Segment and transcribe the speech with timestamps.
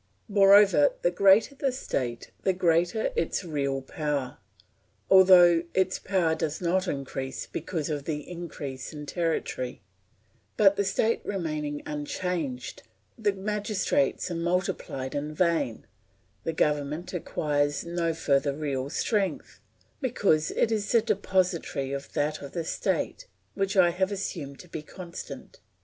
[0.27, 4.39] Moreover, the greater the state the greater its real power,
[5.11, 9.83] although its power does not increase because of the increase in territory;
[10.57, 12.81] but the state remaining unchanged,
[13.15, 15.85] the magistrates are multiplied in vain,
[16.45, 19.59] the government acquires no further real strength,
[20.01, 24.67] because it is the depositary of that of the state, which I have assumed to
[24.67, 25.59] be constant.